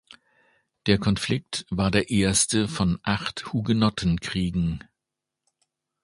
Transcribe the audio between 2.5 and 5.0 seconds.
von acht Hugenottenkriegen.